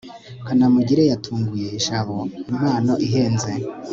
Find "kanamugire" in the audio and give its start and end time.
0.45-1.03